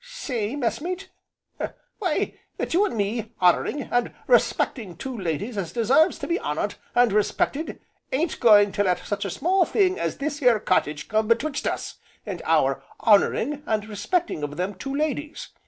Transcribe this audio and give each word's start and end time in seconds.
"Say, 0.03 0.55
messmate, 0.55 1.09
why 1.99 2.33
that 2.57 2.73
you 2.73 2.85
and 2.87 2.97
me, 2.97 3.33
honouring, 3.39 3.83
and 3.83 4.11
respecting 4.25 4.97
two 4.97 5.15
ladies 5.15 5.59
as 5.59 5.71
deserves 5.71 6.17
to 6.17 6.27
be 6.27 6.39
honoured, 6.39 6.73
and 6.95 7.13
respected, 7.13 7.79
ain't 8.11 8.39
going 8.39 8.71
to 8.71 8.83
let 8.83 9.05
such 9.05 9.25
a 9.25 9.29
small 9.29 9.63
thing 9.63 9.99
as 9.99 10.17
this 10.17 10.39
here 10.39 10.59
cottage 10.59 11.07
come 11.07 11.27
betwixt 11.27 11.67
us, 11.67 11.99
and 12.25 12.41
our 12.45 12.81
honouring 13.03 13.61
and 13.67 13.87
respecting 13.87 14.41
of 14.41 14.57
them 14.57 14.73
two 14.73 14.95
ladies. 14.95 15.49